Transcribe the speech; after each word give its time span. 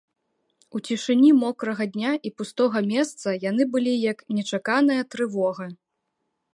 У 0.77 0.79
цішыні 0.87 1.29
мокрага 1.41 1.83
дня 1.97 2.13
і 2.29 2.33
пустога 2.43 2.83
месца 2.93 3.37
яны 3.49 3.63
былі 3.75 3.93
як 4.11 4.17
нечаканая 4.39 5.01
трывога. 5.15 5.65